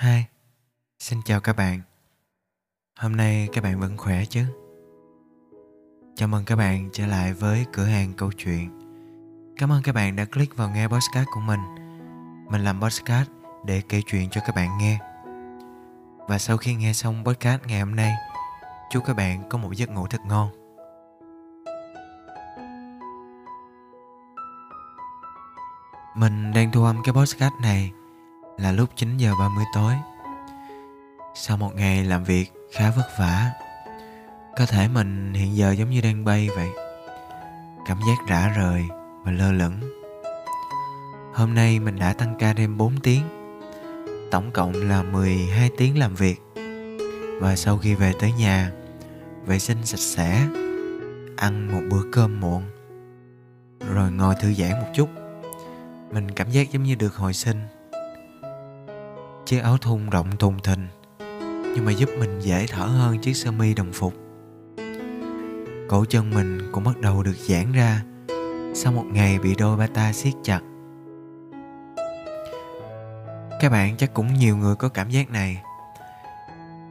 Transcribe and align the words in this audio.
Hi, 0.00 0.24
xin 0.98 1.22
chào 1.24 1.40
các 1.40 1.56
bạn. 1.56 1.80
Hôm 2.98 3.16
nay 3.16 3.48
các 3.52 3.64
bạn 3.64 3.80
vẫn 3.80 3.96
khỏe 3.96 4.24
chứ? 4.24 4.44
Chào 6.16 6.28
mừng 6.28 6.44
các 6.44 6.56
bạn 6.56 6.88
trở 6.92 7.06
lại 7.06 7.32
với 7.32 7.66
cửa 7.72 7.84
hàng 7.84 8.12
câu 8.12 8.32
chuyện. 8.32 8.78
Cảm 9.56 9.72
ơn 9.72 9.82
các 9.82 9.94
bạn 9.94 10.16
đã 10.16 10.24
click 10.24 10.56
vào 10.56 10.70
nghe 10.70 10.88
podcast 10.88 11.26
của 11.34 11.40
mình. 11.40 11.60
Mình 12.50 12.64
làm 12.64 12.80
podcast 12.80 13.30
để 13.64 13.82
kể 13.88 14.00
chuyện 14.06 14.30
cho 14.30 14.40
các 14.46 14.56
bạn 14.56 14.78
nghe. 14.78 14.98
Và 16.28 16.38
sau 16.38 16.56
khi 16.56 16.74
nghe 16.74 16.92
xong 16.92 17.24
podcast 17.24 17.62
ngày 17.66 17.80
hôm 17.80 17.96
nay, 17.96 18.12
chúc 18.90 19.04
các 19.06 19.16
bạn 19.16 19.48
có 19.48 19.58
một 19.58 19.72
giấc 19.72 19.90
ngủ 19.90 20.06
thật 20.06 20.20
ngon. 20.26 20.48
Mình 26.16 26.52
đang 26.52 26.72
thu 26.72 26.84
âm 26.84 27.02
cái 27.04 27.12
podcast 27.12 27.54
này 27.62 27.92
là 28.58 28.72
lúc 28.72 28.90
9 28.96 29.16
giờ 29.16 29.32
30 29.38 29.64
tối. 29.74 29.94
Sau 31.34 31.56
một 31.56 31.70
ngày 31.74 32.04
làm 32.04 32.24
việc 32.24 32.52
khá 32.72 32.90
vất 32.90 33.08
vả, 33.18 33.50
cơ 34.56 34.66
thể 34.66 34.88
mình 34.88 35.34
hiện 35.34 35.56
giờ 35.56 35.72
giống 35.72 35.90
như 35.90 36.00
đang 36.00 36.24
bay 36.24 36.48
vậy. 36.56 36.68
Cảm 37.86 37.98
giác 38.08 38.28
rã 38.28 38.48
rời 38.48 38.84
và 39.24 39.32
lơ 39.32 39.52
lửng. 39.52 39.80
Hôm 41.34 41.54
nay 41.54 41.80
mình 41.80 41.98
đã 41.98 42.12
tăng 42.12 42.34
ca 42.38 42.52
thêm 42.52 42.76
4 42.76 43.00
tiếng. 43.00 43.22
Tổng 44.30 44.50
cộng 44.50 44.72
là 44.88 45.02
12 45.02 45.70
tiếng 45.76 45.98
làm 45.98 46.14
việc. 46.14 46.42
Và 47.40 47.56
sau 47.56 47.78
khi 47.78 47.94
về 47.94 48.12
tới 48.20 48.32
nhà, 48.32 48.70
vệ 49.46 49.58
sinh 49.58 49.86
sạch 49.86 50.00
sẽ, 50.00 50.46
ăn 51.36 51.72
một 51.72 51.80
bữa 51.90 52.02
cơm 52.12 52.40
muộn, 52.40 52.62
rồi 53.94 54.12
ngồi 54.12 54.34
thư 54.40 54.54
giãn 54.54 54.70
một 54.70 54.88
chút. 54.94 55.08
Mình 56.12 56.30
cảm 56.30 56.50
giác 56.50 56.72
giống 56.72 56.82
như 56.82 56.94
được 56.94 57.16
hồi 57.16 57.34
sinh 57.34 57.56
Chiếc 59.46 59.58
áo 59.58 59.78
thun 59.78 60.10
rộng 60.10 60.36
thùng 60.36 60.60
thình, 60.62 60.86
Nhưng 61.74 61.84
mà 61.84 61.92
giúp 61.92 62.08
mình 62.18 62.40
dễ 62.40 62.66
thở 62.68 62.84
hơn 62.84 63.18
chiếc 63.18 63.34
sơ 63.34 63.50
mi 63.50 63.74
đồng 63.74 63.92
phục. 63.92 64.14
Cổ 65.88 66.04
chân 66.04 66.30
mình 66.30 66.58
cũng 66.72 66.84
bắt 66.84 67.00
đầu 67.00 67.22
được 67.22 67.36
giãn 67.36 67.72
ra 67.72 68.02
Sau 68.74 68.92
một 68.92 69.04
ngày 69.12 69.38
bị 69.38 69.54
đôi 69.54 69.76
bata 69.76 70.12
siết 70.12 70.32
chặt. 70.42 70.60
Các 73.60 73.72
bạn 73.72 73.96
chắc 73.96 74.14
cũng 74.14 74.34
nhiều 74.34 74.56
người 74.56 74.76
có 74.76 74.88
cảm 74.88 75.10
giác 75.10 75.30
này. 75.30 75.62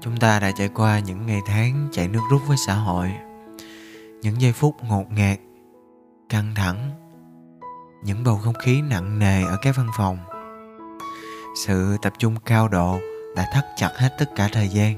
Chúng 0.02 0.17
ta 0.17 0.40
đã 0.40 0.52
trải 0.58 0.70
qua 0.70 1.00
những 1.00 1.26
ngày 1.26 1.42
tháng 1.45 1.88
chạy 1.92 2.08
nước 2.08 2.22
rút 2.32 2.42
với 2.48 2.58
xã 2.67 2.73
hội, 2.73 3.12
Những 4.22 4.42
giây 4.42 4.52
phút 4.52 4.76
ngột 4.84 5.12
ngạt, 5.12 5.40
Căng 6.30 6.56
thẳng, 6.56 6.92
Những 8.04 8.23
bầu 8.23 8.40
không 8.44 8.54
khí 8.64 8.82
nặng 8.82 9.20
nề 9.20 9.44
ở 9.44 9.58
các 9.62 9.76
văn 9.78 9.88
phòng 9.98 10.17
sự 11.56 11.98
tập 12.02 12.14
trung 12.18 12.36
cao 12.46 12.68
độ 12.68 13.00
đã 13.36 13.50
thắt 13.54 13.66
chặt 13.78 13.92
hết 13.96 14.16
tất 14.20 14.36
cả 14.36 14.50
thời 14.52 14.68
gian. 14.68 14.98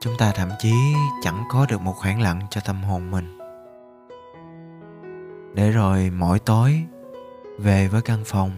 Chúng 0.00 0.14
ta 0.18 0.32
thậm 0.34 0.48
chí 0.58 0.72
chẳng 1.22 1.44
có 1.50 1.66
được 1.68 1.80
một 1.80 1.94
khoảng 1.96 2.20
lặng 2.20 2.40
cho 2.50 2.60
tâm 2.66 2.82
hồn 2.82 3.10
mình. 3.10 3.38
Để 5.54 5.70
rồi 5.70 6.10
mỗi 6.10 6.38
tối, 6.38 6.82
về 7.58 7.88
với 7.88 8.02
căn 8.02 8.22
phòng, 8.24 8.50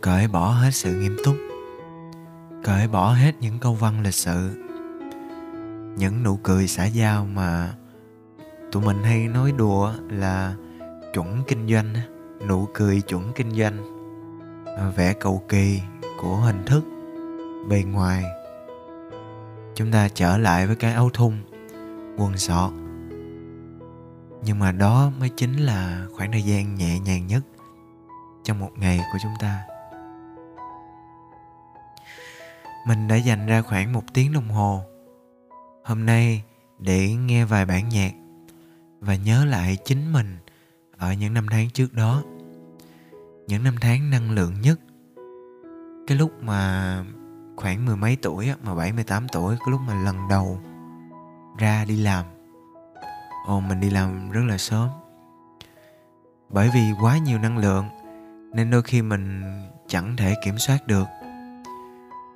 cởi 0.00 0.28
bỏ 0.28 0.50
hết 0.50 0.70
sự 0.70 0.94
nghiêm 0.94 1.16
túc, 1.24 1.36
cởi 2.64 2.88
bỏ 2.88 3.12
hết 3.12 3.34
những 3.40 3.58
câu 3.58 3.74
văn 3.74 4.02
lịch 4.02 4.14
sự, 4.14 4.64
những 5.96 6.22
nụ 6.22 6.38
cười 6.42 6.68
xã 6.68 6.84
giao 6.84 7.24
mà 7.24 7.74
tụi 8.72 8.82
mình 8.82 9.02
hay 9.02 9.28
nói 9.28 9.52
đùa 9.52 9.92
là 10.10 10.54
chuẩn 11.14 11.42
kinh 11.48 11.68
doanh 11.68 11.94
nụ 12.46 12.68
cười 12.74 13.00
chuẩn 13.00 13.32
kinh 13.32 13.50
doanh. 13.50 13.91
À, 14.76 14.90
vẻ 14.96 15.12
cầu 15.12 15.42
kỳ 15.48 15.80
của 16.20 16.36
hình 16.36 16.64
thức 16.66 16.84
bề 17.68 17.82
ngoài. 17.82 18.24
Chúng 19.74 19.92
ta 19.92 20.08
trở 20.08 20.38
lại 20.38 20.66
với 20.66 20.76
cái 20.76 20.92
áo 20.92 21.10
thun, 21.12 21.34
quần 22.16 22.38
sọt. 22.38 22.72
Nhưng 24.44 24.58
mà 24.58 24.72
đó 24.72 25.12
mới 25.18 25.28
chính 25.28 25.56
là 25.56 26.06
khoảng 26.12 26.32
thời 26.32 26.42
gian 26.42 26.74
nhẹ 26.74 27.00
nhàng 27.00 27.26
nhất 27.26 27.42
trong 28.44 28.58
một 28.60 28.70
ngày 28.76 29.00
của 29.12 29.18
chúng 29.22 29.32
ta. 29.40 29.62
Mình 32.86 33.08
đã 33.08 33.16
dành 33.16 33.46
ra 33.46 33.62
khoảng 33.62 33.92
một 33.92 34.02
tiếng 34.14 34.32
đồng 34.32 34.48
hồ. 34.48 34.82
Hôm 35.84 36.06
nay 36.06 36.42
để 36.78 37.12
nghe 37.12 37.44
vài 37.44 37.66
bản 37.66 37.88
nhạc 37.88 38.12
và 39.00 39.16
nhớ 39.16 39.44
lại 39.44 39.76
chính 39.84 40.12
mình 40.12 40.38
ở 40.96 41.12
những 41.12 41.34
năm 41.34 41.46
tháng 41.50 41.70
trước 41.70 41.94
đó 41.94 42.22
những 43.46 43.64
năm 43.64 43.74
tháng 43.80 44.10
năng 44.10 44.30
lượng 44.30 44.60
nhất. 44.60 44.80
Cái 46.06 46.18
lúc 46.18 46.42
mà 46.42 47.04
khoảng 47.56 47.86
mười 47.86 47.96
mấy 47.96 48.16
tuổi 48.22 48.50
mà 48.62 48.74
bảy 48.74 48.92
mươi 48.92 49.04
tám 49.04 49.26
tuổi, 49.28 49.56
cái 49.58 49.70
lúc 49.70 49.80
mà 49.86 49.94
lần 49.94 50.28
đầu 50.28 50.58
ra 51.58 51.84
đi 51.84 51.96
làm. 51.96 52.24
Ồ, 53.46 53.60
mình 53.60 53.80
đi 53.80 53.90
làm 53.90 54.30
rất 54.30 54.42
là 54.48 54.58
sớm. 54.58 54.88
Bởi 56.48 56.70
vì 56.74 56.80
quá 57.00 57.18
nhiều 57.18 57.38
năng 57.38 57.58
lượng, 57.58 57.84
nên 58.54 58.70
đôi 58.70 58.82
khi 58.82 59.02
mình 59.02 59.42
chẳng 59.86 60.16
thể 60.16 60.34
kiểm 60.44 60.58
soát 60.58 60.86
được. 60.86 61.08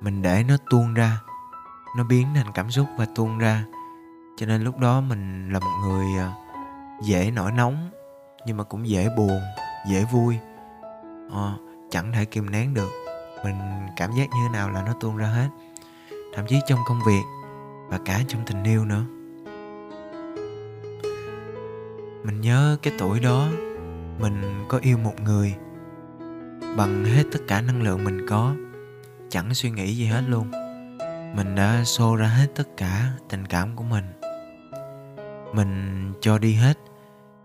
Mình 0.01 0.21
để 0.21 0.43
nó 0.47 0.57
tuôn 0.69 0.93
ra, 0.93 1.19
nó 1.97 2.03
biến 2.03 2.27
thành 2.35 2.51
cảm 2.53 2.71
xúc 2.71 2.87
và 2.97 3.05
tuôn 3.15 3.37
ra. 3.37 3.65
Cho 4.37 4.45
nên 4.45 4.63
lúc 4.63 4.79
đó 4.79 5.01
mình 5.01 5.49
là 5.53 5.59
một 5.59 5.79
người 5.81 6.05
à, 6.19 6.33
dễ 7.03 7.31
nổi 7.31 7.51
nóng, 7.51 7.89
nhưng 8.45 8.57
mà 8.57 8.63
cũng 8.63 8.87
dễ 8.87 9.09
buồn, 9.17 9.41
dễ 9.89 10.05
vui 10.11 10.37
ờ, 11.29 11.53
chẳng 11.89 12.11
thể 12.11 12.25
kìm 12.25 12.51
nén 12.51 12.73
được. 12.73 12.89
Mình 13.43 13.55
cảm 13.95 14.11
giác 14.11 14.29
như 14.29 14.39
thế 14.43 14.53
nào 14.53 14.69
là 14.69 14.83
nó 14.83 14.93
tuôn 14.99 15.17
ra 15.17 15.27
hết. 15.27 15.47
Thậm 16.33 16.45
chí 16.47 16.59
trong 16.67 16.79
công 16.85 16.99
việc 17.07 17.21
và 17.87 17.99
cả 18.05 18.21
trong 18.27 18.41
tình 18.45 18.63
yêu 18.63 18.85
nữa. 18.85 19.03
Mình 22.23 22.41
nhớ 22.41 22.77
cái 22.81 22.93
tuổi 22.99 23.19
đó 23.19 23.47
mình 24.19 24.65
có 24.67 24.79
yêu 24.81 24.97
một 24.97 25.21
người 25.21 25.55
bằng 26.77 27.05
hết 27.05 27.23
tất 27.31 27.39
cả 27.47 27.61
năng 27.61 27.81
lượng 27.81 28.03
mình 28.03 28.27
có. 28.29 28.55
Chẳng 29.29 29.53
suy 29.53 29.71
nghĩ 29.71 29.95
gì 29.95 30.05
hết 30.05 30.23
luôn. 30.27 30.51
Mình 31.35 31.55
đã 31.55 31.83
xô 31.83 32.15
ra 32.15 32.27
hết 32.27 32.47
tất 32.55 32.77
cả 32.77 33.11
tình 33.29 33.45
cảm 33.45 33.75
của 33.75 33.83
mình. 33.83 34.05
Mình 35.53 36.13
cho 36.21 36.37
đi 36.37 36.53
hết 36.53 36.77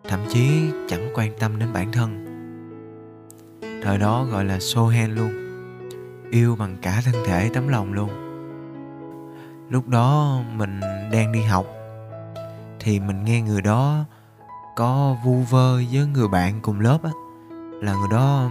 thậm 0.08 0.20
chí 0.28 0.70
chẳng 0.88 1.10
quan 1.14 1.32
tâm 1.38 1.58
đến 1.58 1.72
bản 1.72 1.92
thân 1.92 2.31
thời 3.82 3.98
đó 3.98 4.24
gọi 4.24 4.44
là 4.44 4.56
show 4.56 4.86
hand 4.86 5.18
luôn. 5.18 5.32
Yêu 6.30 6.56
bằng 6.56 6.76
cả 6.82 7.00
thân 7.04 7.14
thể 7.26 7.50
tấm 7.54 7.68
lòng 7.68 7.92
luôn. 7.92 8.10
Lúc 9.70 9.88
đó 9.88 10.40
mình 10.52 10.80
đang 11.12 11.32
đi 11.32 11.42
học, 11.42 11.66
thì 12.80 13.00
mình 13.00 13.24
nghe 13.24 13.42
người 13.42 13.62
đó 13.62 14.04
có 14.76 15.16
vu 15.24 15.42
vơ 15.50 15.74
với 15.74 16.06
người 16.06 16.28
bạn 16.28 16.60
cùng 16.62 16.80
lớp 16.80 16.98
á. 17.02 17.10
Là 17.80 17.94
người 17.94 18.08
đó 18.10 18.50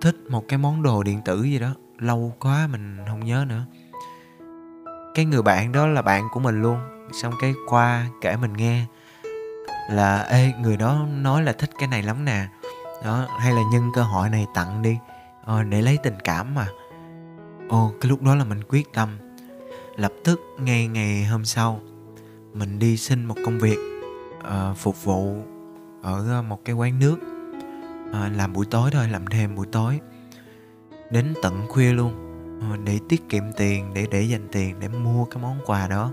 thích 0.00 0.16
một 0.30 0.44
cái 0.48 0.58
món 0.58 0.82
đồ 0.82 1.02
điện 1.02 1.20
tử 1.24 1.42
gì 1.42 1.58
đó, 1.58 1.74
lâu 1.98 2.32
quá 2.40 2.66
mình 2.66 2.96
không 3.08 3.24
nhớ 3.24 3.44
nữa. 3.48 3.64
Cái 5.14 5.24
người 5.24 5.42
bạn 5.42 5.72
đó 5.72 5.86
là 5.86 6.02
bạn 6.02 6.28
của 6.32 6.40
mình 6.40 6.62
luôn. 6.62 6.78
Xong 7.12 7.32
cái 7.40 7.54
qua 7.68 8.06
kể 8.20 8.36
mình 8.36 8.52
nghe 8.52 8.84
là, 9.90 10.18
ê, 10.18 10.52
người 10.60 10.76
đó 10.76 11.06
nói 11.10 11.42
là 11.42 11.52
thích 11.52 11.70
cái 11.78 11.88
này 11.88 12.02
lắm 12.02 12.24
nè 12.24 12.46
đó 13.04 13.26
hay 13.38 13.52
là 13.52 13.62
nhân 13.72 13.90
cơ 13.94 14.02
hội 14.02 14.30
này 14.30 14.46
tặng 14.54 14.82
đi. 14.82 14.98
Ờ, 15.44 15.62
để 15.62 15.82
lấy 15.82 15.98
tình 16.02 16.20
cảm 16.24 16.54
mà. 16.54 16.66
Ồ 17.68 17.92
cái 18.00 18.08
lúc 18.08 18.22
đó 18.22 18.34
là 18.34 18.44
mình 18.44 18.60
quyết 18.68 18.92
tâm. 18.92 19.18
Lập 19.96 20.12
tức 20.24 20.40
ngay 20.58 20.86
ngày 20.86 21.24
hôm 21.24 21.44
sau 21.44 21.80
mình 22.54 22.78
đi 22.78 22.96
xin 22.96 23.24
một 23.24 23.34
công 23.44 23.58
việc 23.58 23.78
uh, 24.38 24.76
phục 24.76 25.04
vụ 25.04 25.36
ở 26.02 26.28
ờ, 26.28 26.42
một 26.42 26.64
cái 26.64 26.74
quán 26.74 26.98
nước. 26.98 27.16
Uh, 28.10 28.36
làm 28.36 28.52
buổi 28.52 28.66
tối 28.70 28.90
thôi 28.90 29.08
làm 29.08 29.26
thêm 29.26 29.54
buổi 29.54 29.66
tối. 29.72 30.00
Đến 31.10 31.34
tận 31.42 31.66
khuya 31.68 31.92
luôn. 31.92 32.12
Uh, 32.72 32.80
để 32.84 32.98
tiết 33.08 33.28
kiệm 33.28 33.52
tiền 33.56 33.94
để 33.94 34.06
để 34.10 34.22
dành 34.22 34.48
tiền 34.52 34.74
để 34.80 34.88
mua 34.88 35.24
cái 35.24 35.42
món 35.42 35.58
quà 35.66 35.88
đó 35.88 36.12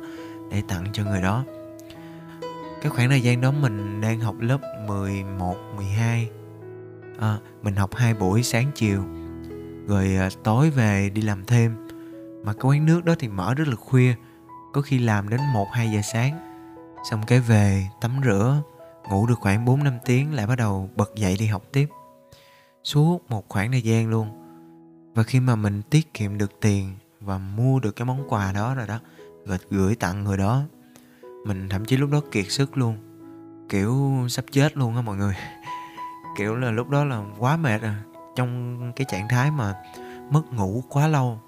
để 0.51 0.61
tặng 0.67 0.85
cho 0.93 1.03
người 1.03 1.21
đó. 1.21 1.43
Cái 2.81 2.89
khoảng 2.89 3.09
thời 3.09 3.21
gian 3.21 3.41
đó 3.41 3.51
mình 3.51 4.01
đang 4.01 4.19
học 4.19 4.35
lớp 4.39 4.59
11, 4.87 5.55
12 5.75 6.29
à, 7.25 7.39
mình 7.63 7.75
học 7.75 7.95
hai 7.95 8.13
buổi 8.13 8.43
sáng 8.43 8.71
chiều 8.75 9.03
rồi 9.87 10.15
à, 10.15 10.29
tối 10.43 10.69
về 10.69 11.09
đi 11.09 11.21
làm 11.21 11.45
thêm. 11.45 11.87
Mà 12.43 12.53
cái 12.53 12.61
quán 12.63 12.85
nước 12.85 13.05
đó 13.05 13.15
thì 13.19 13.27
mở 13.27 13.53
rất 13.53 13.67
là 13.67 13.75
khuya 13.75 14.15
có 14.73 14.81
khi 14.81 14.99
làm 14.99 15.29
đến 15.29 15.39
1 15.53 15.67
2 15.71 15.91
giờ 15.91 16.01
sáng. 16.13 16.39
Xong 17.11 17.23
cái 17.27 17.39
về 17.39 17.87
tắm 18.01 18.11
rửa 18.25 18.61
ngủ 19.09 19.27
được 19.27 19.39
khoảng 19.39 19.65
4 19.65 19.83
5 19.83 19.97
tiếng 20.05 20.33
lại 20.33 20.47
bắt 20.47 20.55
đầu 20.55 20.89
bật 20.95 21.15
dậy 21.15 21.35
đi 21.39 21.45
học 21.45 21.63
tiếp. 21.71 21.89
Suốt 22.83 23.29
một 23.29 23.49
khoảng 23.49 23.71
thời 23.71 23.81
gian 23.81 24.09
luôn. 24.09 24.27
Và 25.15 25.23
khi 25.23 25.39
mà 25.39 25.55
mình 25.55 25.81
tiết 25.81 26.13
kiệm 26.13 26.37
được 26.37 26.51
tiền 26.61 26.93
và 27.21 27.37
mua 27.37 27.79
được 27.79 27.95
cái 27.95 28.05
món 28.05 28.29
quà 28.29 28.51
đó 28.51 28.75
rồi 28.75 28.87
đó 28.87 28.99
rồi 29.45 29.57
gửi 29.69 29.95
tặng 29.95 30.23
người 30.23 30.37
đó 30.37 30.63
mình 31.45 31.69
thậm 31.69 31.85
chí 31.85 31.97
lúc 31.97 32.09
đó 32.11 32.21
kiệt 32.31 32.45
sức 32.49 32.77
luôn. 32.77 32.97
Kiểu 33.69 34.13
sắp 34.29 34.45
chết 34.51 34.77
luôn 34.77 34.95
á 34.95 35.01
mọi 35.01 35.17
người 35.17 35.35
kiểu 36.35 36.55
là 36.55 36.71
lúc 36.71 36.89
đó 36.89 37.03
là 37.03 37.21
quá 37.39 37.57
mệt 37.57 37.81
rồi 37.81 37.93
trong 38.35 38.91
cái 38.95 39.05
trạng 39.09 39.27
thái 39.29 39.51
mà 39.51 39.73
mất 40.29 40.53
ngủ 40.53 40.83
quá 40.89 41.07
lâu. 41.07 41.39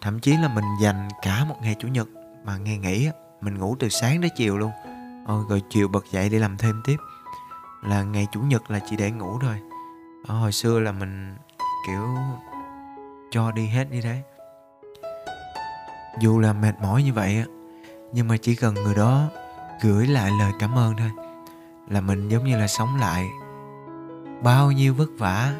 Thậm 0.00 0.20
chí 0.20 0.36
là 0.36 0.48
mình 0.48 0.64
dành 0.80 1.08
cả 1.22 1.44
một 1.44 1.56
ngày 1.62 1.76
chủ 1.78 1.88
nhật 1.88 2.08
mà 2.44 2.56
ngày 2.56 2.78
nghỉ 2.78 3.08
mình 3.40 3.58
ngủ 3.58 3.76
từ 3.78 3.88
sáng 3.88 4.20
đến 4.20 4.30
chiều 4.36 4.58
luôn. 4.58 4.70
Ờ, 5.26 5.44
rồi 5.48 5.62
chiều 5.70 5.88
bật 5.88 6.04
dậy 6.10 6.28
để 6.28 6.38
làm 6.38 6.56
thêm 6.56 6.82
tiếp. 6.84 6.96
Là 7.82 8.02
ngày 8.02 8.26
chủ 8.32 8.40
nhật 8.40 8.70
là 8.70 8.78
chỉ 8.90 8.96
để 8.96 9.10
ngủ 9.10 9.38
thôi. 9.40 9.56
Ở 10.26 10.38
hồi 10.38 10.52
xưa 10.52 10.80
là 10.80 10.92
mình 10.92 11.36
kiểu 11.86 12.08
cho 13.30 13.52
đi 13.52 13.66
hết 13.66 13.90
như 13.90 14.02
thế. 14.02 14.22
Dù 16.20 16.38
là 16.38 16.52
mệt 16.52 16.80
mỏi 16.82 17.02
như 17.02 17.12
vậy 17.12 17.44
nhưng 18.12 18.28
mà 18.28 18.36
chỉ 18.36 18.54
cần 18.54 18.74
người 18.74 18.94
đó 18.94 19.28
gửi 19.82 20.06
lại 20.06 20.30
lời 20.38 20.52
cảm 20.58 20.78
ơn 20.78 20.96
thôi. 20.96 21.10
Là 21.88 22.00
mình 22.00 22.28
giống 22.28 22.44
như 22.44 22.56
là 22.56 22.66
sống 22.66 22.96
lại 23.00 23.28
bao 24.42 24.72
nhiêu 24.72 24.94
vất 24.94 25.10
vả 25.18 25.54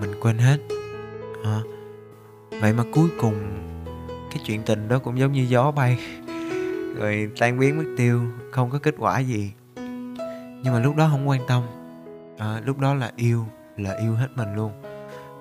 mình 0.00 0.10
quên 0.20 0.38
hết. 0.38 0.58
À, 1.44 1.60
vậy 2.60 2.72
mà 2.72 2.84
cuối 2.92 3.08
cùng 3.20 3.34
cái 4.30 4.42
chuyện 4.46 4.62
tình 4.66 4.88
đó 4.88 4.98
cũng 4.98 5.18
giống 5.18 5.32
như 5.32 5.42
gió 5.42 5.70
bay 5.70 5.98
rồi 6.96 7.30
tan 7.38 7.58
biến 7.58 7.78
mất 7.78 7.84
tiêu 7.96 8.20
không 8.52 8.70
có 8.70 8.78
kết 8.78 8.94
quả 8.98 9.18
gì. 9.18 9.52
Nhưng 10.62 10.72
mà 10.72 10.80
lúc 10.80 10.96
đó 10.96 11.08
không 11.10 11.28
quan 11.28 11.40
tâm. 11.48 11.62
À, 12.38 12.60
lúc 12.64 12.78
đó 12.78 12.94
là 12.94 13.12
yêu 13.16 13.46
là 13.76 13.96
yêu 14.02 14.14
hết 14.14 14.28
mình 14.34 14.54
luôn. 14.54 14.72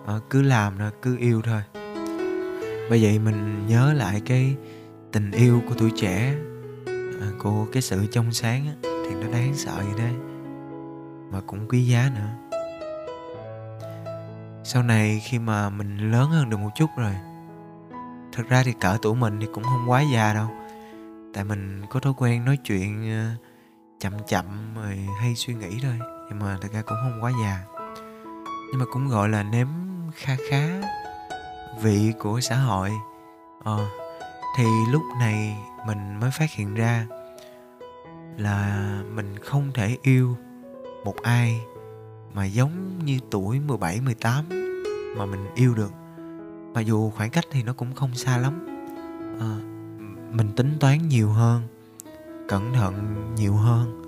À, 0.06 0.14
cứ 0.30 0.42
làm 0.42 0.74
thôi 0.78 0.92
cứ 1.02 1.18
yêu 1.18 1.42
thôi. 1.42 1.62
Bởi 2.90 3.04
vậy 3.04 3.20
mình 3.20 3.68
nhớ 3.68 3.94
lại 3.94 4.22
cái 4.26 4.56
tình 5.12 5.32
yêu 5.32 5.62
của 5.68 5.76
tuổi 5.78 5.92
trẻ 5.96 6.36
à, 7.22 7.28
của 7.40 7.66
cái 7.72 7.82
sự 7.82 8.06
trong 8.12 8.34
sáng 8.34 8.66
á, 8.68 8.74
thì 8.84 9.16
nó 9.22 9.32
đáng 9.32 9.54
sợ 9.56 9.74
vậy 9.76 9.94
đấy 9.98 10.14
mà 11.32 11.42
cũng 11.48 11.68
quý 11.68 11.84
giá 11.84 12.12
nữa 12.16 12.49
sau 14.64 14.84
này 14.84 15.22
khi 15.24 15.40
mà 15.40 15.70
mình 15.70 16.12
lớn 16.12 16.30
hơn 16.30 16.50
được 16.50 16.58
một 16.58 16.70
chút 16.76 16.90
rồi, 16.98 17.16
thật 18.32 18.44
ra 18.50 18.64
thì 18.64 18.74
cỡ 18.80 18.98
tuổi 19.02 19.16
mình 19.16 19.38
thì 19.42 19.48
cũng 19.54 19.64
không 19.64 19.90
quá 19.90 20.02
già 20.14 20.34
đâu. 20.34 20.48
Tại 21.34 21.44
mình 21.44 21.86
có 21.90 22.00
thói 22.00 22.14
quen 22.18 22.46
nói 22.46 22.58
chuyện 22.64 23.12
ờ, 23.12 23.46
chậm 24.00 24.14
chậm 24.28 24.46
rồi 24.76 25.08
hay 25.22 25.36
suy 25.36 25.54
nghĩ 25.54 25.80
thôi, 25.84 26.00
nhưng 26.30 26.40
mà 26.40 26.58
thật 26.62 26.70
ra 26.74 26.82
cũng 26.82 26.98
không 27.04 27.24
quá 27.24 27.32
già. 27.44 27.64
Nhưng 28.72 28.80
mà 28.80 28.86
cũng 28.92 29.08
gọi 29.08 29.30
là 29.30 29.44
nếm 29.44 29.68
kha 30.16 30.36
khá 30.50 30.82
vị 31.82 32.14
của 32.20 32.40
xã 32.40 32.56
hội. 32.56 32.92
Ờ 33.64 33.90
thì 34.56 34.66
lúc 34.90 35.02
này 35.20 35.58
mình 35.88 36.20
mới 36.20 36.32
phát 36.32 36.52
hiện 36.52 36.74
ra 36.74 37.08
là 38.38 38.88
mình 39.10 39.38
không 39.40 39.72
thể 39.74 39.98
yêu 40.02 40.38
một 41.04 41.16
ai 41.24 41.62
mà 42.34 42.46
giống 42.46 43.06
như 43.06 43.20
tuổi 43.32 43.60
17, 43.60 44.02
18 44.02 44.46
mà 45.18 45.26
mình 45.26 45.46
yêu 45.56 45.76
được. 45.76 45.92
Mặc 46.74 46.82
dù 46.82 47.10
khoảng 47.10 47.30
cách 47.30 47.46
thì 47.52 47.64
nó 47.64 47.74
cũng 47.74 47.94
không 47.94 48.16
xa 48.16 48.38
lắm. 48.38 48.68
À, 49.40 49.54
mình 50.32 50.48
tính 50.56 50.74
toán 50.80 51.08
nhiều 51.08 51.30
hơn, 51.30 51.62
cẩn 52.48 52.74
thận 52.74 53.26
nhiều 53.36 53.54
hơn, 53.54 54.02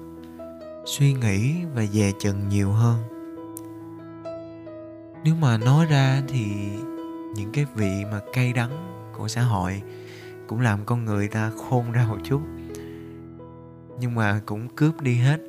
suy 0.86 1.14
nghĩ 1.14 1.56
và 1.76 1.86
dè 1.86 2.12
chừng 2.20 2.50
nhiều 2.50 2.72
hơn. 2.72 2.98
Nếu 5.24 5.36
mà 5.36 5.58
nói 5.58 5.86
ra 5.86 6.22
thì 6.28 6.46
những 7.36 7.52
cái 7.54 7.66
vị 7.76 8.06
mà 8.12 8.20
cay 8.34 8.54
đắng 8.54 8.72
của 9.18 9.28
xã 9.28 9.42
hội 9.42 9.82
cũng 10.48 10.62
làm 10.62 10.86
con 10.86 11.06
người 11.06 11.28
ta 11.28 11.52
khôn 11.58 11.92
ra 11.92 12.06
một 12.10 12.18
chút 12.24 12.42
nhưng 14.00 14.16
mà 14.16 14.42
cũng 14.46 14.68
cướp 14.76 15.02
đi 15.02 15.16
hết 15.16 15.40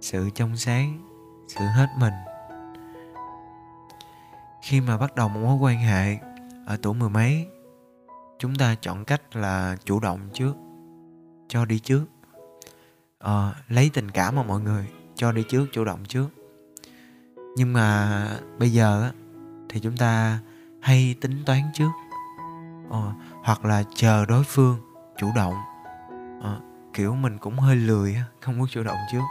sự 0.00 0.30
trong 0.34 0.56
sáng 0.56 1.09
sự 1.56 1.64
hết 1.64 1.86
mình. 1.98 2.12
Khi 4.62 4.80
mà 4.80 4.98
bắt 4.98 5.14
đầu 5.14 5.28
một 5.28 5.40
mối 5.40 5.54
quan 5.54 5.78
hệ 5.78 6.18
ở 6.66 6.76
tuổi 6.82 6.94
mười 6.94 7.10
mấy 7.10 7.48
chúng 8.38 8.54
ta 8.54 8.74
chọn 8.74 9.04
cách 9.04 9.36
là 9.36 9.76
chủ 9.84 10.00
động 10.00 10.20
trước 10.34 10.56
cho 11.48 11.64
đi 11.64 11.78
trước. 11.78 12.04
À, 13.18 13.54
lấy 13.68 13.90
tình 13.94 14.10
cảm 14.10 14.36
mà 14.36 14.42
mọi 14.42 14.60
người 14.60 14.88
cho 15.14 15.32
đi 15.32 15.44
trước 15.48 15.66
chủ 15.72 15.84
động 15.84 16.04
trước. 16.08 16.28
Nhưng 17.56 17.72
mà 17.72 18.26
bây 18.58 18.72
giờ 18.72 19.10
thì 19.68 19.80
chúng 19.80 19.96
ta 19.96 20.38
hay 20.82 21.14
tính 21.20 21.42
toán 21.46 21.60
trước. 21.74 21.90
À, 22.90 23.12
hoặc 23.44 23.64
là 23.64 23.82
chờ 23.94 24.26
đối 24.26 24.44
phương 24.44 24.76
chủ 25.16 25.30
động. 25.36 25.54
À, 26.42 26.58
kiểu 26.92 27.14
mình 27.14 27.38
cũng 27.38 27.58
hơi 27.58 27.76
lười 27.76 28.16
không 28.40 28.58
muốn 28.58 28.68
chủ 28.68 28.82
động 28.82 28.98
trước 29.12 29.22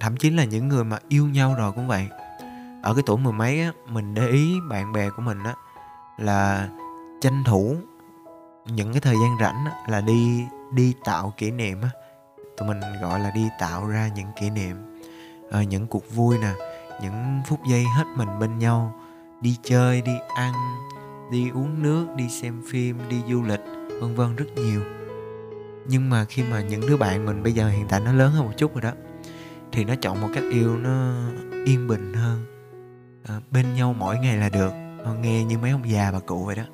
thậm 0.00 0.16
chí 0.16 0.30
là 0.30 0.44
những 0.44 0.68
người 0.68 0.84
mà 0.84 0.98
yêu 1.08 1.28
nhau 1.28 1.54
rồi 1.58 1.72
cũng 1.72 1.88
vậy. 1.88 2.08
Ở 2.82 2.94
cái 2.94 3.02
tuổi 3.06 3.18
mười 3.18 3.32
mấy 3.32 3.60
á 3.60 3.72
mình 3.86 4.14
để 4.14 4.28
ý 4.28 4.54
bạn 4.70 4.92
bè 4.92 5.10
của 5.10 5.22
mình 5.22 5.38
á 5.44 5.54
là 6.18 6.68
tranh 7.20 7.44
thủ 7.44 7.76
những 8.66 8.92
cái 8.92 9.00
thời 9.00 9.14
gian 9.22 9.36
rảnh 9.40 9.64
á, 9.64 9.72
là 9.88 10.00
đi 10.00 10.44
đi 10.72 10.94
tạo 11.04 11.34
kỷ 11.36 11.50
niệm 11.50 11.82
á. 11.82 11.90
Tụi 12.56 12.68
mình 12.68 12.80
gọi 13.02 13.20
là 13.20 13.30
đi 13.30 13.48
tạo 13.60 13.86
ra 13.86 14.10
những 14.14 14.28
kỷ 14.40 14.50
niệm. 14.50 14.76
À, 15.50 15.62
những 15.62 15.86
cuộc 15.86 16.14
vui 16.14 16.38
nè 16.38 16.52
những 17.02 17.42
phút 17.46 17.60
giây 17.68 17.84
hết 17.96 18.04
mình 18.16 18.28
bên 18.38 18.58
nhau 18.58 18.94
đi 19.40 19.56
chơi 19.62 20.02
đi 20.02 20.12
ăn 20.34 20.54
đi 21.30 21.50
uống 21.50 21.82
nước 21.82 22.06
đi 22.16 22.28
xem 22.28 22.62
phim 22.70 22.98
đi 23.08 23.16
du 23.28 23.42
lịch 23.42 23.60
vân 24.00 24.14
vân 24.14 24.36
rất 24.36 24.46
nhiều. 24.56 24.82
Nhưng 25.86 26.10
mà 26.10 26.24
khi 26.24 26.42
mà 26.42 26.60
những 26.60 26.80
đứa 26.80 26.96
bạn 26.96 27.26
mình 27.26 27.42
bây 27.42 27.52
giờ 27.52 27.68
hiện 27.68 27.86
tại 27.88 28.00
nó 28.00 28.12
lớn 28.12 28.32
hơn 28.32 28.46
một 28.46 28.52
chút 28.56 28.74
rồi 28.74 28.82
đó 28.82 28.92
thì 29.72 29.84
nó 29.84 29.94
chọn 29.94 30.20
một 30.20 30.28
cách 30.34 30.44
yêu 30.50 30.76
nó 30.76 31.14
yên 31.64 31.88
bình 31.88 32.14
hơn. 32.14 32.44
À, 33.24 33.40
bên 33.50 33.74
nhau 33.74 33.94
mỗi 33.98 34.18
ngày 34.18 34.36
là 34.36 34.48
được. 34.48 34.72
Ờ, 35.04 35.14
nghe 35.14 35.44
như 35.44 35.58
mấy 35.58 35.70
ông 35.70 35.90
già 35.90 36.10
bà 36.12 36.18
cụ 36.18 36.44
vậy 36.44 36.56
đó. 36.56 36.64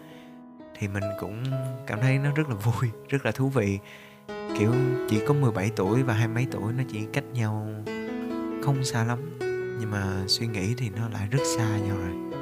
Thì 0.79 0.89
mình 0.89 1.05
cũng 1.21 1.45
cảm 1.87 2.01
thấy 2.01 2.19
nó 2.19 2.31
rất 2.35 2.49
là 2.49 2.55
vui 2.55 2.91
rất 3.09 3.27
là 3.27 3.33
thú 3.33 3.49
vị. 3.49 3.79
Kiểu 4.59 4.73
chỉ 5.09 5.21
có 5.29 5.35
17 5.35 5.71
tuổi 5.77 6.03
và 6.03 6.15
hai 6.15 6.29
mấy 6.29 6.47
tuổi 6.51 6.73
nó 6.73 6.83
chỉ 6.89 7.07
cách 7.13 7.25
nhau 7.33 7.69
không 8.63 8.85
xa 8.85 9.05
lắm. 9.05 9.39
Nhưng 9.81 9.91
mà 9.91 10.25
suy 10.27 10.47
nghĩ 10.47 10.75
thì 10.79 10.91
nó 10.91 11.09
lại 11.09 11.29
rất 11.31 11.43
xa 11.57 11.79
nhau 11.79 11.97
rồi. 11.97 12.41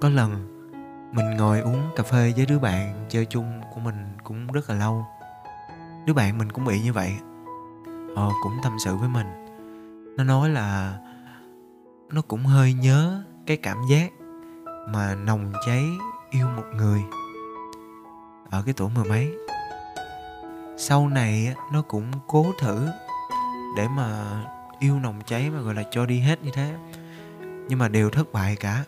Có 0.00 0.08
lần 0.08 0.56
mình 1.12 1.30
ngồi 1.36 1.60
uống 1.60 1.82
cà 1.96 2.02
phê 2.02 2.32
với 2.36 2.46
đứa 2.46 2.58
bạn 2.58 3.06
chơi 3.08 3.26
chung 3.26 3.60
của 3.74 3.80
mình 3.80 3.96
cũng 4.24 4.46
rất 4.52 4.70
là 4.70 4.76
lâu. 4.76 5.06
Đứa 6.06 6.12
bạn 6.12 6.38
mình 6.38 6.52
cũng 6.52 6.64
bị 6.64 6.80
như 6.80 6.92
vậy 6.92 7.12
họ 8.16 8.32
cũng 8.42 8.58
tâm 8.62 8.76
sự 8.78 8.96
với 8.96 9.08
mình. 9.08 9.26
Nó 10.16 10.24
nói 10.24 10.50
là 10.50 10.98
nó 12.12 12.22
cũng 12.22 12.44
hơi 12.44 12.72
nhớ 12.72 13.22
cái 13.46 13.56
cảm 13.56 13.76
giác 13.90 14.12
mà 14.88 15.14
nồng 15.14 15.52
cháy 15.66 15.84
yêu 16.30 16.46
một 16.56 16.64
người 16.76 17.02
ở 18.50 18.62
cái 18.62 18.74
tuổi 18.76 18.90
mười 18.94 19.04
mấy. 19.04 19.34
Sau 20.76 21.08
này 21.08 21.54
nó 21.72 21.82
cũng 21.82 22.04
cố 22.26 22.52
thử 22.60 22.88
để 23.76 23.88
mà 23.88 24.24
yêu 24.78 24.98
nồng 24.98 25.20
cháy 25.26 25.50
mà 25.50 25.60
gọi 25.60 25.74
là 25.74 25.82
cho 25.90 26.06
đi 26.06 26.20
hết 26.20 26.44
như 26.44 26.50
thế. 26.54 26.74
Nhưng 27.68 27.78
mà 27.78 27.88
đều 27.88 28.10
thất 28.10 28.32
bại 28.32 28.56
cả. 28.56 28.84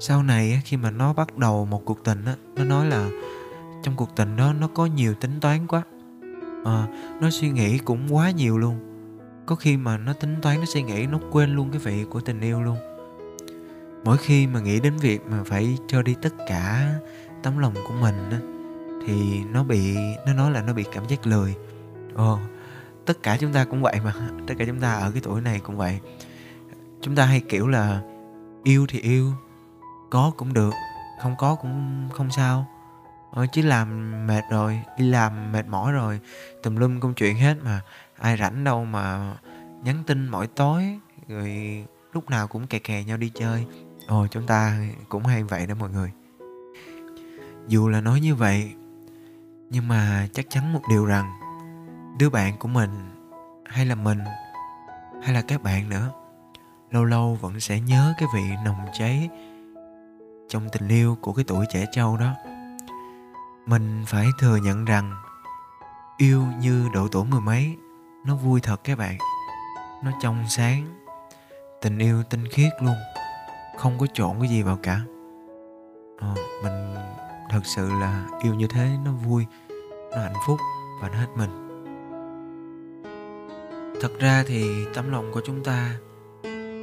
Sau 0.00 0.22
này 0.22 0.62
khi 0.64 0.76
mà 0.76 0.90
nó 0.90 1.12
bắt 1.12 1.36
đầu 1.36 1.66
một 1.66 1.82
cuộc 1.84 2.04
tình 2.04 2.24
nó 2.56 2.64
nói 2.64 2.86
là 2.86 3.08
trong 3.82 3.96
cuộc 3.96 4.16
tình 4.16 4.36
đó 4.36 4.52
nó 4.52 4.68
có 4.74 4.86
nhiều 4.86 5.14
tính 5.14 5.40
toán 5.40 5.66
quá 5.66 5.82
à, 6.66 6.86
nó 7.20 7.30
suy 7.30 7.50
nghĩ 7.50 7.78
cũng 7.78 8.14
quá 8.14 8.30
nhiều 8.30 8.58
luôn. 8.58 8.78
Có 9.46 9.54
khi 9.54 9.76
mà 9.76 9.98
nó 9.98 10.12
tính 10.12 10.36
toán 10.42 10.60
nó 10.60 10.66
suy 10.66 10.82
nghĩ 10.82 11.06
nó 11.06 11.18
quên 11.32 11.54
luôn 11.54 11.70
cái 11.70 11.78
vị 11.78 12.04
của 12.10 12.20
tình 12.20 12.40
yêu 12.40 12.62
luôn. 12.62 12.76
Mỗi 14.04 14.16
khi 14.16 14.46
mà 14.46 14.60
nghĩ 14.60 14.80
đến 14.80 14.96
việc 14.96 15.20
mà 15.30 15.42
phải 15.44 15.78
cho 15.86 16.02
đi 16.02 16.14
tất 16.22 16.34
cả 16.48 16.94
tấm 17.42 17.58
lòng 17.58 17.74
của 17.74 17.94
mình 18.00 18.30
á 18.30 18.38
thì 19.06 19.44
nó 19.44 19.64
bị 19.64 19.96
nó 20.26 20.32
nói 20.32 20.50
là 20.50 20.62
nó 20.62 20.72
bị 20.72 20.84
cảm 20.92 21.08
giác 21.08 21.26
lười. 21.26 21.54
Ồ 22.14 22.38
tất 23.06 23.22
cả 23.22 23.36
chúng 23.40 23.52
ta 23.52 23.64
cũng 23.64 23.82
vậy 23.82 24.00
mà 24.04 24.14
tất 24.46 24.54
cả 24.58 24.64
chúng 24.64 24.80
ta 24.80 24.92
ở 24.92 25.10
cái 25.10 25.22
tuổi 25.24 25.40
này 25.40 25.60
cũng 25.60 25.76
vậy. 25.76 26.00
Chúng 27.00 27.16
ta 27.16 27.24
hay 27.24 27.40
kiểu 27.40 27.68
là 27.68 28.02
yêu 28.64 28.86
thì 28.88 29.00
yêu 29.00 29.32
có 30.10 30.32
cũng 30.36 30.52
được 30.52 30.72
không 31.22 31.34
có 31.38 31.54
cũng 31.54 32.08
không 32.12 32.30
sao 32.30 32.66
ờ, 33.36 33.46
chứ 33.46 33.62
làm 33.62 34.12
mệt 34.26 34.44
rồi 34.50 34.80
đi 34.98 35.10
làm 35.10 35.52
mệt 35.52 35.66
mỏi 35.66 35.92
rồi 35.92 36.20
tùm 36.62 36.76
lum 36.76 37.00
công 37.00 37.14
chuyện 37.14 37.36
hết 37.36 37.56
mà. 37.62 37.80
Ai 38.18 38.36
rảnh 38.36 38.64
đâu 38.64 38.84
mà 38.84 39.36
nhắn 39.84 40.02
tin 40.06 40.28
mỗi 40.28 40.46
tối 40.46 40.98
rồi 41.28 41.84
lúc 42.12 42.30
nào 42.30 42.48
cũng 42.48 42.66
kè 42.66 42.78
kè 42.78 43.04
nhau 43.04 43.16
đi 43.16 43.30
chơi. 43.34 43.66
Ồ 44.06 44.26
chúng 44.30 44.46
ta 44.46 44.78
cũng 45.08 45.24
hay 45.24 45.42
vậy 45.42 45.66
đó 45.66 45.74
mọi 45.74 45.90
người. 45.90 46.10
Dù 47.68 47.88
là 47.88 48.00
nói 48.00 48.20
như 48.20 48.34
vậy 48.34 48.72
nhưng 49.70 49.88
mà 49.88 50.28
chắc 50.32 50.46
chắn 50.50 50.72
một 50.72 50.80
điều 50.90 51.04
rằng 51.04 51.32
đứa 52.18 52.30
bạn 52.30 52.56
của 52.58 52.68
mình 52.68 52.90
hay 53.64 53.86
là 53.86 53.94
mình 53.94 54.18
hay 55.22 55.34
là 55.34 55.40
các 55.40 55.62
bạn 55.62 55.88
nữa 55.88 56.10
lâu 56.90 57.04
lâu 57.04 57.38
vẫn 57.40 57.60
sẽ 57.60 57.80
nhớ 57.80 58.14
cái 58.18 58.28
vị 58.34 58.42
nồng 58.64 58.86
cháy 58.98 59.28
trong 60.48 60.68
tình 60.72 60.88
yêu 60.88 61.18
của 61.20 61.32
cái 61.32 61.44
tuổi 61.48 61.66
trẻ 61.72 61.86
trâu 61.92 62.16
đó 62.16 62.34
mình 63.66 64.04
phải 64.06 64.26
thừa 64.38 64.56
nhận 64.56 64.84
rằng 64.84 65.16
yêu 66.16 66.44
như 66.60 66.88
độ 66.94 67.08
tuổi 67.08 67.24
mười 67.24 67.40
mấy 67.40 67.76
nó 68.26 68.36
vui 68.36 68.60
thật 68.60 68.80
các 68.84 68.98
bạn. 68.98 69.18
Nó 70.04 70.10
trong 70.22 70.44
sáng 70.48 70.86
tình 71.82 71.98
yêu 71.98 72.22
tinh 72.30 72.48
khiết 72.48 72.72
luôn 72.82 72.96
không 73.78 73.98
có 73.98 74.06
trộn 74.06 74.36
cái 74.40 74.48
gì 74.48 74.62
vào 74.62 74.78
cả. 74.82 75.00
À, 76.18 76.34
mình 76.62 76.94
thật 77.50 77.60
sự 77.64 77.90
là 78.00 78.26
yêu 78.42 78.54
như 78.54 78.66
thế 78.66 78.88
nó 79.04 79.12
vui 79.12 79.46
nó 80.10 80.18
hạnh 80.18 80.36
phúc 80.46 80.60
và 81.00 81.08
nó 81.08 81.18
hết 81.18 81.28
mình. 81.36 81.62
Thật 84.00 84.10
ra 84.20 84.44
thì 84.46 84.84
tấm 84.94 85.12
lòng 85.12 85.32
của 85.32 85.40
chúng 85.46 85.64
ta 85.64 85.96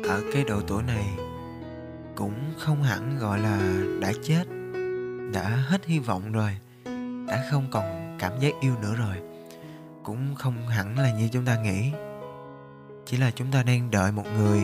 ở 0.10 0.24
cái 0.34 0.44
độ 0.44 0.62
tuổi 0.68 0.84
này 0.84 1.14
cũng 2.16 2.54
không 2.58 2.84
hẳn 2.84 3.18
gọi 3.20 3.40
là 3.40 3.60
đã 4.02 4.12
chết 4.24 4.44
đã 5.34 5.50
hết 5.68 5.86
hy 5.86 6.00
vọng 6.00 6.32
rồi 6.32 6.58
đã 7.34 7.44
không 7.50 7.68
còn 7.72 8.16
cảm 8.20 8.40
giác 8.40 8.54
yêu 8.62 8.74
nữa 8.82 8.96
rồi. 8.98 9.16
Cũng 10.04 10.36
không 10.36 10.68
hẳn 10.68 11.00
là 11.00 11.14
như 11.14 11.30
chúng 11.32 11.46
ta 11.46 11.62
nghĩ. 11.62 11.92
Chỉ 13.06 13.18
là 13.18 13.32
chúng 13.36 13.52
ta 13.52 13.64
đang 13.64 13.92
đợi 13.92 14.12
một 14.12 14.24
người 14.38 14.62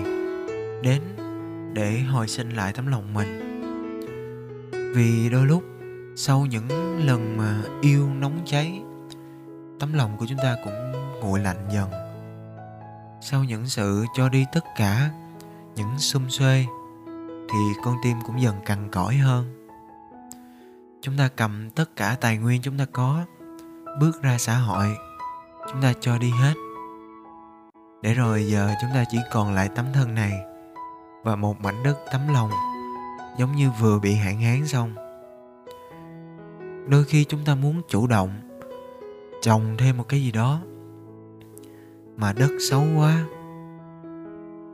đến 0.83 1.01
để 1.73 1.99
hồi 1.99 2.27
sinh 2.27 2.49
lại 2.49 2.73
tấm 2.73 2.87
lòng 2.87 3.13
mình. 3.13 3.39
Vì 4.95 5.29
đôi 5.29 5.45
lúc, 5.45 5.63
sau 6.15 6.45
những 6.45 6.67
lần 7.05 7.37
mà 7.37 7.61
yêu 7.81 8.09
nóng 8.19 8.39
cháy, 8.45 8.81
tấm 9.79 9.93
lòng 9.93 10.17
của 10.17 10.25
chúng 10.29 10.37
ta 10.37 10.55
cũng 10.63 10.91
nguội 11.21 11.39
lạnh 11.39 11.69
dần. 11.73 11.89
Sau 13.21 13.43
những 13.43 13.67
sự 13.67 14.05
cho 14.15 14.29
đi 14.29 14.45
tất 14.53 14.65
cả, 14.77 15.09
những 15.75 15.99
xung 15.99 16.29
xuê, 16.29 16.65
thì 17.49 17.59
con 17.83 17.95
tim 18.03 18.17
cũng 18.25 18.41
dần 18.41 18.55
cằn 18.65 18.91
cõi 18.91 19.15
hơn 19.15 19.58
chúng 21.01 21.17
ta 21.17 21.29
cầm 21.35 21.69
tất 21.69 21.95
cả 21.95 22.17
tài 22.21 22.37
nguyên 22.37 22.61
chúng 22.61 22.77
ta 22.77 22.85
có, 22.91 23.25
bước 23.99 24.21
ra 24.21 24.37
xã 24.37 24.55
hội, 24.55 24.87
chúng 25.71 25.81
ta 25.81 25.93
cho 25.99 26.17
đi 26.17 26.29
hết. 26.29 26.53
Để 28.01 28.13
rồi 28.13 28.47
giờ 28.47 28.71
chúng 28.81 28.89
ta 28.93 29.03
chỉ 29.11 29.17
còn 29.31 29.53
lại 29.53 29.69
tấm 29.75 29.85
thân 29.93 30.15
này 30.15 30.33
và 31.23 31.35
một 31.35 31.61
mảnh 31.61 31.83
đất 31.83 31.97
tấm 32.11 32.21
lòng, 32.33 32.49
giống 33.37 33.55
như 33.55 33.69
vừa 33.79 33.99
bị 33.99 34.15
hạn 34.15 34.41
hán 34.41 34.67
xong. 34.67 34.95
Đôi 36.87 37.03
khi 37.03 37.23
chúng 37.23 37.45
ta 37.45 37.55
muốn 37.55 37.81
chủ 37.89 38.07
động, 38.07 38.29
trồng 39.41 39.75
thêm 39.77 39.97
một 39.97 40.05
cái 40.09 40.21
gì 40.21 40.31
đó, 40.31 40.61
mà 42.17 42.33
đất 42.33 42.51
xấu 42.69 42.83
quá, 42.97 43.23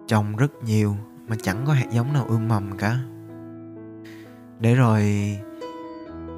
trồng 0.07 0.35
rất 0.35 0.63
nhiều 0.63 0.95
mà 1.27 1.35
chẳng 1.43 1.63
có 1.65 1.73
hạt 1.73 1.87
giống 1.91 2.13
nào 2.13 2.25
ươm 2.29 2.47
mầm 2.47 2.77
cả. 2.77 2.97
Để 4.59 4.75
rồi 4.75 5.01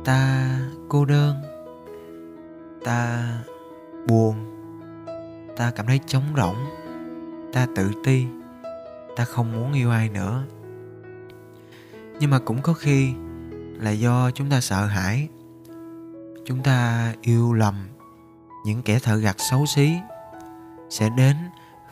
ta 0.08 0.60
cô 0.90 1.06
đơn. 1.06 1.36
Ta 2.84 3.28
buồn. 4.08 4.36
Ta 5.58 5.72
cảm 5.72 5.88
thấy 5.88 6.00
trống 6.08 6.24
rỗng. 6.38 6.56
Ta 7.54 7.68
tự 7.76 7.92
ti. 8.04 8.26
Ta 9.16 9.26
không 9.26 9.52
muốn 9.52 9.74
yêu 9.74 9.92
ai 9.92 10.10
nữa. 10.10 10.44
Nhưng 12.20 12.30
mà 12.30 12.40
cũng 12.40 12.62
có 12.62 12.74
khi 12.74 13.14
là 13.80 13.92
do 13.92 14.32
chúng 14.32 14.50
ta 14.50 14.62
sợ 14.62 14.86
hãi. 14.86 15.28
Chúng 16.46 16.64
ta 16.64 17.14
yêu 17.22 17.54
lầm 17.54 17.88
những 18.66 18.82
kẻ 18.82 19.00
thợ 19.00 19.16
gặt 19.16 19.36
xấu 19.40 19.66
xí 19.66 19.94
sẽ 20.90 21.10
đến 21.18 21.36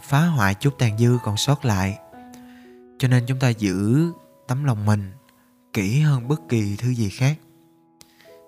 phá 0.01 0.25
hoại 0.25 0.53
chút 0.53 0.77
tàn 0.79 0.98
dư 0.98 1.17
còn 1.24 1.38
sót 1.38 1.65
lại. 1.65 2.00
Cho 2.98 3.07
nên 3.07 3.24
chúng 3.27 3.39
ta 3.39 3.50
giữ 3.50 4.12
tấm 4.48 4.63
lòng 4.63 4.86
mình 4.86 5.12
kỹ 5.74 6.00
hơn 6.00 6.27
bất 6.27 6.41
kỳ 6.50 6.75
thứ 6.75 6.89
gì 6.89 7.10
khác 7.10 7.38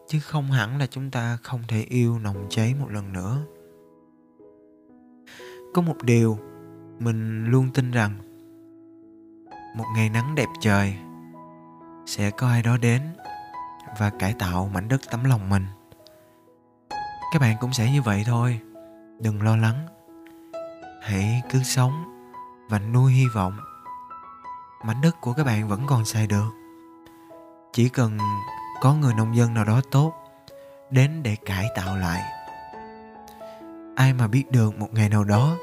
chứ 0.08 0.20
không 0.20 0.52
hẳn 0.52 0.78
là 0.80 0.88
chúng 0.88 1.12
ta 1.12 1.38
không 1.44 1.62
thể 1.68 1.82
yêu 1.82 2.20
nồng 2.20 2.48
cháy 2.50 2.76
một 2.80 2.92
lần 2.92 3.14
nữa. 3.14 3.38
Có 5.74 5.82
một 5.82 6.04
điều 6.04 6.38
mình 7.00 7.46
luôn 7.46 7.70
tin 7.74 7.92
rằng, 7.92 8.18
một 9.76 9.86
ngày 9.96 10.10
nắng 10.10 10.36
đẹp 10.36 10.48
trời 10.60 10.98
sẽ 12.06 12.32
có 12.32 12.48
ai 12.48 12.64
đó 12.64 12.78
đến 12.78 13.02
và 14.00 14.10
cải 14.10 14.34
tạo 14.34 14.70
mảnh 14.74 14.88
đất 14.88 15.02
tấm 15.12 15.24
lòng 15.24 15.50
mình. 15.50 15.66
Các 17.34 17.42
bạn 17.42 17.58
cũng 17.60 17.74
sẽ 17.74 17.92
như 17.92 18.02
vậy 18.02 18.24
thôi, 18.26 18.60
đừng 19.20 19.42
lo 19.42 19.56
lắng. 19.56 19.88
Hãy 21.02 21.42
cứ 21.52 21.64
sống 21.64 22.04
và 22.70 22.80
nuôi 22.80 23.12
hy 23.14 23.26
vọng. 23.36 23.58
Mảnh 24.86 25.02
đất 25.02 25.22
của 25.22 25.34
các 25.34 25.46
bạn 25.46 25.68
vẫn 25.68 25.82
còn 25.88 26.06
xài 26.06 26.28
được. 26.28 26.50
Chỉ 27.74 27.90
cần 27.90 28.18
có 28.82 28.94
người 28.94 29.14
nông 29.14 29.36
dân 29.36 29.54
nào 29.54 29.66
đó 29.66 29.82
tốt 29.92 30.14
đến 30.90 31.24
để 31.24 31.36
cải 31.46 31.66
tạo 31.76 31.98
lại. 31.98 32.24
Ai 33.96 34.14
mà 34.14 34.28
biết 34.28 34.52
được 34.52 34.80
một 34.80 34.94
ngày 34.94 35.10
nào 35.10 35.24
đó, 35.24 35.58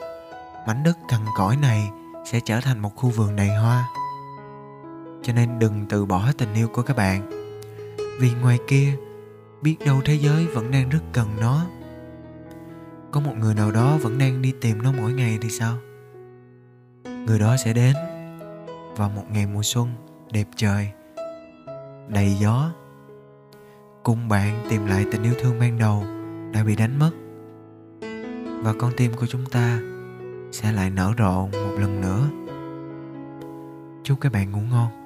mảnh 0.66 0.82
đất 0.82 0.98
cằn 1.08 1.20
cõi 1.36 1.56
này 1.56 1.90
sẽ 2.24 2.40
trở 2.44 2.60
thành 2.60 2.78
một 2.78 2.96
khu 2.96 3.10
vườn 3.10 3.36
đầy 3.36 3.48
hoa. 3.48 3.88
Cho 5.22 5.32
nên 5.32 5.58
đừng 5.58 5.86
từ 5.88 6.06
bỏ 6.06 6.32
tình 6.38 6.54
yêu 6.54 6.68
của 6.68 6.82
các 6.82 6.96
bạn, 6.96 7.30
vì 8.20 8.32
ngoài 8.42 8.58
kia, 8.68 8.96
biết 9.62 9.76
đâu 9.86 10.00
thế 10.04 10.14
giới 10.14 10.46
vẫn 10.46 10.70
đang 10.70 10.88
rất 10.88 11.00
cần 11.12 11.28
nó. 11.40 11.66
Có 13.10 13.20
một 13.20 13.32
người 13.38 13.54
nào 13.54 13.70
đó 13.70 13.96
vẫn 14.02 14.18
đang 14.18 14.42
đi 14.42 14.52
tìm 14.60 14.82
nó 14.82 14.92
mỗi 14.92 15.12
ngày 15.12 15.38
thì 15.42 15.50
sao? 15.50 15.76
Người 17.04 17.38
đó 17.38 17.56
sẽ 17.64 17.72
đến 17.72 17.96
vào 18.96 19.08
một 19.08 19.24
ngày 19.30 19.46
mùa 19.46 19.62
xuân, 19.62 19.94
đẹp 20.30 20.46
trời, 20.56 20.90
đầy 22.08 22.36
gió 22.40 22.70
cùng 24.04 24.28
bạn 24.28 24.66
tìm 24.70 24.86
lại 24.86 25.06
tình 25.12 25.22
yêu 25.22 25.34
thương 25.40 25.60
ban 25.60 25.78
đầu 25.78 26.04
đã 26.52 26.64
bị 26.64 26.76
đánh 26.76 26.98
mất. 26.98 27.10
Và 28.62 28.72
con 28.78 28.92
tim 28.96 29.12
của 29.16 29.26
chúng 29.26 29.46
ta 29.46 29.78
sẽ 30.52 30.72
lại 30.72 30.90
nở 30.90 31.12
rộ 31.18 31.46
một 31.46 31.76
lần 31.78 32.00
nữa. 32.00 32.28
Chúc 34.02 34.20
các 34.20 34.32
bạn 34.32 34.52
ngủ 34.52 34.60
ngon. 34.70 35.03